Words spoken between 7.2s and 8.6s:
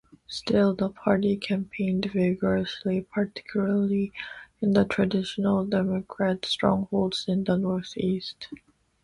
in the northeast.